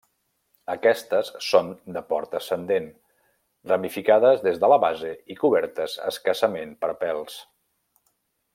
Aquestes 0.75 1.27
són 1.47 1.67
de 1.97 2.01
port 2.13 2.33
ascendent, 2.39 2.87
ramificades 3.73 4.43
des 4.49 4.57
de 4.65 4.73
la 4.73 4.81
base 4.87 5.13
i 5.35 5.39
cobertes 5.45 5.99
escassament 6.13 6.75
per 6.85 6.95
pèls. 7.05 7.39